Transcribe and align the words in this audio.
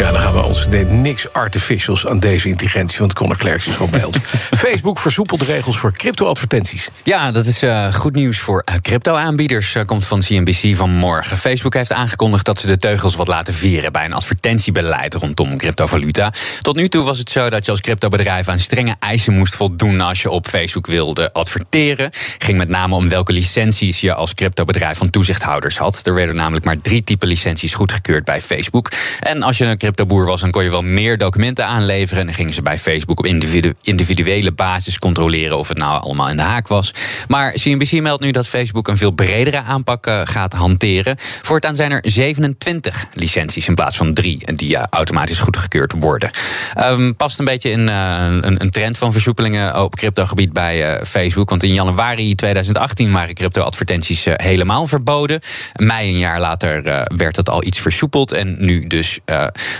Ja, 0.00 0.12
dan 0.12 0.20
gaan 0.20 0.32
we 0.32 0.42
ons 0.42 0.66
nee, 0.66 0.84
niks 0.84 1.32
artificials 1.32 2.06
aan 2.06 2.20
deze 2.20 2.48
intelligentie, 2.48 2.98
want 2.98 3.12
Conor 3.12 3.36
Clerks 3.36 3.66
is 3.66 3.74
gewoon 3.74 3.90
bij 3.90 4.04
ons. 4.04 4.16
Facebook 4.64 4.98
versoepelt 4.98 5.42
regels 5.42 5.78
voor 5.78 5.92
crypto-advertenties. 5.92 6.88
Ja, 7.02 7.30
dat 7.30 7.46
is 7.46 7.62
uh, 7.62 7.92
goed 7.92 8.14
nieuws 8.14 8.38
voor 8.38 8.62
uh, 8.68 8.74
crypto-aanbieders, 8.80 9.74
uh, 9.74 9.84
komt 9.84 10.06
van 10.06 10.20
CNBC 10.20 10.76
vanmorgen. 10.76 11.36
Facebook 11.36 11.74
heeft 11.74 11.92
aangekondigd 11.92 12.44
dat 12.44 12.58
ze 12.58 12.66
de 12.66 12.76
teugels 12.76 13.14
wat 13.14 13.28
laten 13.28 13.54
vieren 13.54 13.92
bij 13.92 14.04
een 14.04 14.12
advertentiebeleid 14.12 15.14
rondom 15.14 15.56
cryptovaluta. 15.56 16.32
Tot 16.60 16.76
nu 16.76 16.88
toe 16.88 17.04
was 17.04 17.18
het 17.18 17.30
zo 17.30 17.50
dat 17.50 17.64
je 17.64 17.70
als 17.70 17.80
cryptobedrijf 17.80 18.48
aan 18.48 18.58
strenge 18.58 18.96
eisen 18.98 19.34
moest 19.34 19.54
voldoen 19.54 20.00
als 20.00 20.22
je 20.22 20.30
op 20.30 20.46
Facebook 20.46 20.86
wilde 20.86 21.32
adverteren. 21.32 22.10
Ging 22.38 22.58
met 22.58 22.68
name 22.68 22.94
om 22.94 23.08
welke 23.08 23.32
licenties 23.32 24.00
je 24.00 24.14
als 24.14 24.34
cryptobedrijf 24.34 24.98
van 24.98 25.10
toezichthouders 25.10 25.78
had. 25.78 26.00
Er 26.06 26.14
werden 26.14 26.36
namelijk 26.36 26.64
maar 26.64 26.80
drie 26.80 27.04
typen 27.04 27.28
licenties 27.28 27.74
goedgekeurd 27.74 28.24
bij 28.24 28.40
Facebook. 28.40 28.90
En 29.20 29.42
als 29.42 29.58
je 29.58 29.64
een 29.64 29.88
cryptoboer 29.92 30.26
was, 30.26 30.40
dan 30.40 30.50
kon 30.50 30.64
je 30.64 30.70
wel 30.70 30.82
meer 30.82 31.18
documenten 31.18 31.66
aanleveren. 31.66 32.20
En 32.20 32.26
dan 32.26 32.34
gingen 32.34 32.52
ze 32.52 32.62
bij 32.62 32.78
Facebook 32.78 33.18
op 33.18 33.26
individu 33.26 33.74
individuele 33.82 34.52
basis 34.52 34.98
controleren 34.98 35.58
of 35.58 35.68
het 35.68 35.78
nou 35.78 36.02
allemaal 36.02 36.28
in 36.28 36.36
de 36.36 36.42
haak 36.42 36.68
was. 36.68 36.94
Maar 37.28 37.52
CNBC 37.52 37.92
meldt 37.92 38.22
nu 38.22 38.30
dat 38.30 38.48
Facebook 38.48 38.88
een 38.88 38.96
veel 38.96 39.10
bredere 39.10 39.60
aanpak 39.60 40.06
uh, 40.06 40.20
gaat 40.24 40.52
hanteren. 40.52 41.16
Voortaan 41.18 41.76
zijn 41.76 41.90
er 41.90 42.00
27 42.02 43.06
licenties 43.14 43.68
in 43.68 43.74
plaats 43.74 43.96
van 43.96 44.14
drie 44.14 44.54
die 44.54 44.76
uh, 44.76 44.82
automatisch 44.90 45.38
goedgekeurd 45.38 45.92
worden. 45.98 46.30
Um, 46.78 47.16
past 47.16 47.38
een 47.38 47.44
beetje 47.44 47.70
in 47.70 47.80
uh, 47.80 48.24
een, 48.40 48.60
een, 48.60 48.70
trend 48.70 48.98
van 48.98 49.12
versoepelingen 49.12 49.82
op 49.82 49.96
cryptogebied 49.96 50.52
bij 50.52 51.06
Facebook. 51.06 51.50
Want 51.50 51.62
in 51.62 51.74
januari 51.74 52.34
2018 52.34 53.12
waren 53.12 53.34
crypto-advertenties 53.34 54.26
helemaal 54.32 54.86
verboden. 54.86 55.40
Mei 55.74 56.08
een 56.08 56.18
jaar 56.18 56.40
later 56.40 56.82
werd 57.16 57.34
dat 57.34 57.48
al 57.48 57.64
iets 57.64 57.80
versoepeld. 57.80 58.32
En 58.32 58.56
nu 58.58 58.86
dus 58.86 59.18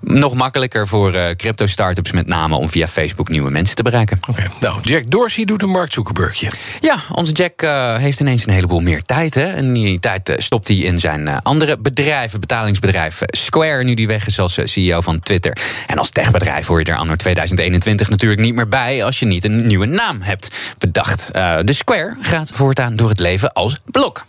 nog 0.00 0.34
makkelijker 0.34 0.88
voor 0.88 1.14
uh, 1.14 1.24
crypto-startups 1.36 2.12
met 2.12 2.26
name 2.26 2.56
om 2.56 2.68
via 2.68 2.88
Facebook 2.88 3.28
nieuwe 3.28 3.50
mensen 3.50 3.76
te 3.76 3.82
bereiken. 3.82 4.18
Oké, 4.20 4.30
okay. 4.30 4.50
nou, 4.60 4.80
Jack 4.82 5.10
Dorsey 5.10 5.44
doet 5.44 5.62
een 5.62 5.68
Mark 5.68 5.92
Zuckerbergje. 5.92 6.50
Ja, 6.80 6.96
onze 7.12 7.32
Jack 7.32 7.62
uh, 7.62 7.96
heeft 7.96 8.20
ineens 8.20 8.46
een 8.46 8.52
heleboel 8.52 8.80
meer 8.80 9.02
tijd. 9.02 9.34
Hè? 9.34 9.44
En 9.44 9.72
die 9.72 10.00
tijd 10.00 10.28
uh, 10.28 10.36
stopt 10.38 10.68
hij 10.68 10.76
in 10.76 10.98
zijn 10.98 11.42
andere 11.42 11.78
bedrijven, 11.78 12.40
betalingsbedrijf 12.40 13.20
Square, 13.26 13.84
nu 13.84 13.94
die 13.94 14.06
weg 14.06 14.26
is 14.26 14.38
als 14.38 14.58
CEO 14.64 15.00
van 15.00 15.20
Twitter. 15.20 15.56
En 15.86 15.98
als 15.98 16.10
techbedrijf 16.10 16.66
hoor 16.66 16.78
je 16.78 16.84
er 16.84 16.96
anno 16.96 17.16
2021 17.16 18.08
natuurlijk 18.08 18.40
niet 18.40 18.54
meer 18.54 18.68
bij 18.68 19.04
als 19.04 19.18
je 19.18 19.26
niet 19.26 19.44
een 19.44 19.66
nieuwe 19.66 19.86
naam 19.86 20.22
hebt 20.22 20.74
bedacht. 20.78 21.32
de 21.32 21.72
Square 21.72 22.16
gaat 22.20 22.50
voortaan 22.52 22.96
door 22.96 23.08
het 23.08 23.20
leven 23.20 23.52
als 23.52 23.78
blok. 23.84 24.24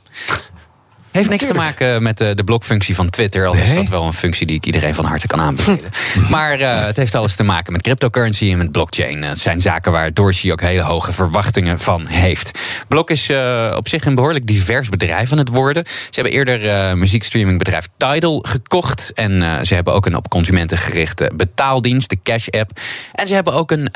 Heeft 1.13 1.29
niks 1.29 1.47
te 1.47 1.53
maken 1.53 2.03
met 2.03 2.17
de, 2.17 2.33
de 2.33 2.43
blokfunctie 2.43 2.95
van 2.95 3.09
Twitter. 3.09 3.47
Al 3.47 3.53
nee. 3.53 3.63
is 3.63 3.75
dat 3.75 3.87
wel 3.87 4.05
een 4.05 4.13
functie 4.13 4.45
die 4.45 4.55
ik 4.55 4.65
iedereen 4.65 4.95
van 4.95 5.05
harte 5.05 5.27
kan 5.27 5.41
aanbevelen. 5.41 5.91
maar 6.29 6.59
uh, 6.59 6.83
het 6.83 6.97
heeft 6.97 7.15
alles 7.15 7.35
te 7.35 7.43
maken 7.43 7.71
met 7.71 7.81
cryptocurrency 7.81 8.51
en 8.51 8.57
met 8.57 8.71
blockchain. 8.71 9.23
Het 9.23 9.39
zijn 9.39 9.59
zaken 9.59 9.91
waar 9.91 10.13
Dorsey 10.13 10.51
ook 10.51 10.61
hele 10.61 10.81
hoge 10.81 11.13
verwachtingen 11.13 11.79
van 11.79 12.07
heeft. 12.07 12.59
Blok 12.87 13.09
is 13.09 13.29
uh, 13.29 13.73
op 13.77 13.87
zich 13.87 14.05
een 14.05 14.15
behoorlijk 14.15 14.47
divers 14.47 14.89
bedrijf 14.89 15.31
aan 15.31 15.37
het 15.37 15.49
worden. 15.49 15.83
Ze 15.85 16.09
hebben 16.11 16.33
eerder 16.33 16.65
uh, 16.65 16.93
muziekstreamingbedrijf 16.93 17.87
Tidal 17.97 18.45
gekocht. 18.47 19.11
En 19.13 19.65
ze 19.65 19.75
hebben 19.75 19.93
ook 19.93 20.05
een 20.05 20.15
op 20.15 20.29
consumenten 20.29 20.77
gerichte 20.77 21.31
betaaldienst, 21.35 22.09
de 22.09 22.17
Cash 22.23 22.47
App. 22.47 22.79
En 23.13 23.27
ze 23.27 23.33
hebben 23.33 23.53
ook 23.53 23.71
een, 23.71 23.89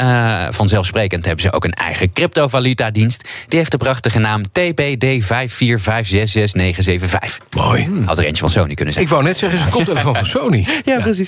vanzelfsprekend 0.54 1.26
hebben 1.26 1.44
ze 1.44 1.54
ook 1.54 1.64
een 1.64 1.74
eigen 1.74 2.14
cryptovaluta 2.14 2.92
dienst. 2.92 3.30
Die 3.48 3.60
heeft 3.60 3.72
de 3.72 3.78
prachtige 3.78 4.20
naam 4.20 4.42
TBD5456697. 4.60 7.07
5. 7.08 7.38
Mooi. 7.56 8.04
Had 8.06 8.18
er 8.18 8.26
eentje 8.26 8.42
van 8.42 8.50
Sony 8.50 8.74
kunnen 8.74 8.94
zijn. 8.94 9.06
Ik 9.06 9.12
wou 9.12 9.24
net 9.24 9.38
zeggen, 9.38 9.60
ze 9.60 9.70
komt 9.70 9.88
even 9.88 10.16
van 10.16 10.26
Sony. 10.36 10.68
ja, 10.84 11.00
precies. 11.00 11.28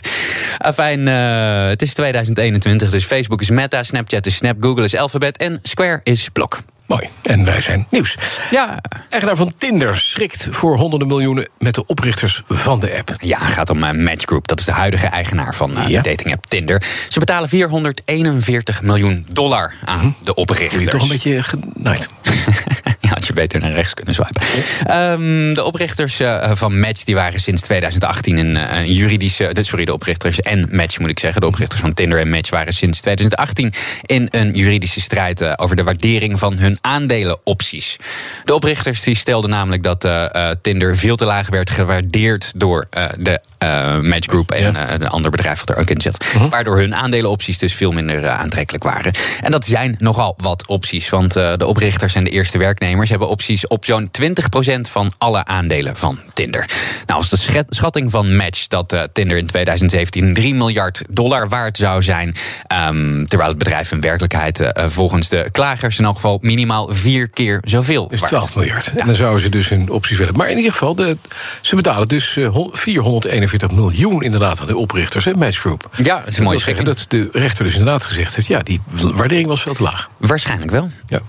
Fijn, 0.73 0.99
uh, 0.99 1.67
het 1.67 1.81
is 1.81 1.93
2021, 1.93 2.89
dus 2.89 3.03
Facebook 3.03 3.41
is 3.41 3.49
Meta, 3.49 3.83
Snapchat 3.83 4.25
is 4.25 4.35
Snap, 4.35 4.55
Google 4.59 4.83
is 4.83 4.95
Alphabet 4.95 5.37
en 5.37 5.59
Square 5.63 6.01
is 6.03 6.29
Block. 6.33 6.59
Mooi. 6.89 7.09
En 7.21 7.45
wij 7.45 7.61
zijn 7.61 7.87
nieuws. 7.89 8.15
Ja. 8.51 8.81
Eigenaar 9.09 9.35
van 9.35 9.51
Tinder 9.57 9.97
schrikt 9.97 10.47
voor 10.49 10.77
honderden 10.77 11.07
miljoenen 11.07 11.47
met 11.59 11.75
de 11.75 11.85
oprichters 11.85 12.43
van 12.47 12.79
de 12.79 12.97
app. 12.97 13.11
Ja, 13.19 13.37
het 13.39 13.53
gaat 13.53 13.69
om 13.69 13.83
uh, 13.83 13.91
Match 13.91 14.23
Group. 14.25 14.47
Dat 14.47 14.59
is 14.59 14.65
de 14.65 14.71
huidige 14.71 15.07
eigenaar 15.07 15.55
van 15.55 15.71
ja. 15.75 16.01
de 16.01 16.09
datingapp 16.09 16.45
Tinder. 16.45 16.83
Ze 17.09 17.19
betalen 17.19 17.49
441 17.49 18.81
miljoen 18.81 19.25
dollar 19.33 19.73
aan 19.85 19.99
hm. 19.99 20.11
de 20.23 20.35
oprichters. 20.35 20.83
Je 20.83 20.89
toch 20.89 21.01
een 21.01 21.07
beetje 21.07 21.43
genaaid. 21.43 22.09
beter 23.39 23.59
naar 23.59 23.71
rechts 23.71 23.93
kunnen 23.93 24.13
swipen. 24.13 24.41
Um, 25.01 25.53
de 25.53 25.63
oprichters 25.63 26.19
uh, 26.19 26.51
van 26.53 26.79
Match 26.79 27.03
die 27.03 27.15
waren 27.15 27.39
sinds 27.39 27.61
2018 27.61 28.37
een, 28.37 28.75
een 28.75 28.93
juridische... 28.93 29.55
Sorry, 29.59 29.85
de 29.85 29.93
oprichters 29.93 30.39
en 30.39 30.67
Match 30.71 30.99
moet 30.99 31.09
ik 31.09 31.19
zeggen. 31.19 31.41
De 31.41 31.47
oprichters 31.47 31.81
van 31.81 31.93
Tinder 31.93 32.19
en 32.19 32.29
Match 32.29 32.49
waren 32.49 32.73
sinds 32.73 32.99
2018... 33.01 33.73
in 34.05 34.27
een 34.31 34.51
juridische 34.53 35.01
strijd 35.01 35.59
over 35.59 35.75
de 35.75 35.83
waardering 35.83 36.39
van 36.39 36.57
hun 36.57 36.77
aandelenopties. 36.81 37.95
De 38.45 38.53
oprichters 38.53 39.03
die 39.03 39.15
stelden 39.15 39.49
namelijk 39.49 39.83
dat 39.83 40.05
uh, 40.05 40.49
Tinder 40.61 40.97
veel 40.97 41.15
te 41.15 41.25
laag 41.25 41.49
werd 41.49 41.69
gewaardeerd 41.69 42.51
door 42.55 42.87
de 43.17 43.41
Match 44.01 44.27
Group 44.27 44.51
en 44.51 44.73
ja. 44.73 44.91
een 44.91 45.07
ander 45.07 45.31
bedrijf 45.31 45.59
wat 45.59 45.69
er 45.69 45.77
ook 45.77 45.89
in 45.89 46.01
zit. 46.01 46.25
Uh 46.25 46.41
-huh. 46.41 46.51
Waardoor 46.51 46.77
hun 46.77 46.95
aandelenopties 46.95 47.57
dus 47.57 47.73
veel 47.73 47.91
minder 47.91 48.29
aantrekkelijk 48.29 48.83
waren. 48.83 49.13
En 49.41 49.51
dat 49.51 49.65
zijn 49.65 49.95
nogal 49.99 50.33
wat 50.37 50.67
opties, 50.67 51.09
want 51.09 51.33
de 51.33 51.65
oprichters 51.65 52.15
en 52.15 52.23
de 52.23 52.29
eerste 52.29 52.57
werknemers 52.57 53.09
hebben 53.09 53.28
opties 53.29 53.67
op 53.67 53.85
zo'n 53.85 54.09
20% 54.21 54.23
van 54.81 55.11
alle 55.17 55.45
aandelen 55.45 55.95
van 55.95 56.19
Tinder. 56.33 56.65
Nou, 57.05 57.19
als 57.19 57.29
de 57.29 57.65
schatting 57.69 58.11
van 58.11 58.35
Match 58.35 58.67
dat 58.67 59.09
Tinder 59.13 59.37
in 59.37 59.47
2017 59.47 60.33
3 60.33 60.55
miljard 60.55 61.01
dollar 61.09 61.49
waard 61.49 61.77
zou 61.77 62.03
zijn, 62.03 62.35
um, 62.89 63.27
terwijl 63.27 63.49
het 63.49 63.57
bedrijf 63.57 63.91
in 63.91 64.01
werkelijkheid 64.01 64.71
volgens 64.73 65.29
de 65.29 65.49
klagers 65.51 65.99
in 65.99 66.05
elk 66.05 66.15
geval 66.15 66.37
minimaal 66.41 66.89
vier 66.91 67.29
keer 67.29 67.61
zoveel. 67.63 68.07
Dus 68.07 68.21
12 68.21 68.55
miljard. 68.55 68.85
Ja. 68.85 69.01
En 69.01 69.05
dan 69.05 69.15
zouden 69.15 69.41
ze 69.41 69.49
dus 69.49 69.69
hun 69.69 69.89
opties 69.89 70.17
willen. 70.17 70.35
Maar 70.35 70.49
in 70.49 70.57
ieder 70.57 70.71
geval, 70.71 70.95
de, 70.95 71.17
ze 71.61 71.75
betalen 71.75 72.07
dus 72.07 72.37
441 72.71 73.71
miljoen 73.71 74.23
inderdaad 74.23 74.59
aan 74.59 74.67
de 74.67 74.77
oprichters, 74.77 75.25
hè, 75.25 75.33
Match 75.33 75.59
Group. 75.59 75.89
Ja, 76.03 76.19
het 76.19 76.27
is 76.27 76.37
een 76.37 76.43
mooie 76.43 76.59
zeggen 76.59 76.85
dat 76.85 77.05
de 77.07 77.29
rechter 77.31 77.63
dus 77.63 77.73
inderdaad 77.73 78.05
gezegd 78.05 78.35
heeft... 78.35 78.47
ja, 78.47 78.59
die 78.59 78.81
waardering 78.91 79.47
was 79.47 79.61
veel 79.61 79.73
te 79.73 79.83
laag. 79.83 80.09
Waarschijnlijk 80.17 80.71
wel. 80.71 80.89
Ja. 81.07 81.19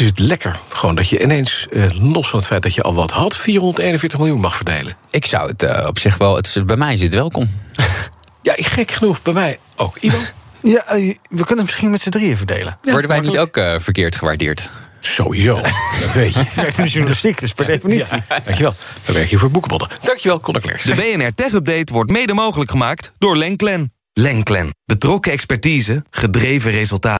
Is 0.00 0.06
het 0.06 0.18
lekker 0.18 0.60
gewoon 0.68 0.94
dat 0.94 1.08
je 1.08 1.22
ineens, 1.22 1.66
eh, 1.70 2.12
los 2.12 2.28
van 2.28 2.38
het 2.38 2.48
feit 2.48 2.62
dat 2.62 2.74
je 2.74 2.82
al 2.82 2.94
wat 2.94 3.10
had... 3.10 3.36
441 3.36 4.18
miljoen 4.18 4.40
mag 4.40 4.56
verdelen. 4.56 4.96
Ik 5.10 5.26
zou 5.26 5.48
het 5.48 5.62
uh, 5.62 5.84
op 5.86 5.98
zich 5.98 6.18
wel... 6.18 6.36
Het, 6.36 6.62
bij 6.66 6.76
mij 6.76 6.94
is 6.94 7.00
het 7.00 7.14
welkom. 7.14 7.50
ja, 8.42 8.54
gek 8.56 8.90
genoeg, 8.90 9.22
bij 9.22 9.32
mij 9.32 9.58
ook. 9.76 9.96
Ivan? 9.96 10.20
Ja, 10.62 10.84
we 11.28 11.44
kunnen 11.44 11.64
misschien 11.64 11.90
met 11.90 12.00
z'n 12.00 12.08
drieën 12.08 12.36
verdelen. 12.36 12.78
Ja, 12.82 12.92
Worden 12.92 13.10
wij 13.10 13.20
niet 13.20 13.38
ook 13.38 13.56
uh, 13.56 13.74
verkeerd 13.78 14.14
gewaardeerd? 14.14 14.70
Sowieso, 14.98 15.54
dat 16.00 16.12
weet 16.14 16.34
je. 16.34 16.40
Je 16.40 16.46
werkt 16.60 16.78
in 16.78 16.84
de 16.84 16.90
journalistiek, 16.90 17.40
dus 17.40 17.52
per 17.52 17.66
definitie. 17.66 18.22
Ja, 18.28 18.40
dankjewel. 18.44 18.74
Dan 19.04 19.14
werk 19.14 19.28
je 19.28 19.38
voor 19.38 19.50
Boekenbodden. 19.50 19.88
Dankjewel, 20.02 20.40
Conor 20.40 20.60
Klerks. 20.60 20.84
De 20.84 20.94
BNR 20.94 21.34
Tech 21.34 21.52
Update 21.52 21.92
wordt 21.92 22.10
mede 22.10 22.34
mogelijk 22.34 22.70
gemaakt 22.70 23.12
door 23.18 23.36
Lenklen. 23.36 23.92
Lenklen. 24.12 24.74
Betrokken 24.84 25.32
expertise, 25.32 26.04
gedreven 26.10 26.70
resultaten. 26.70 27.19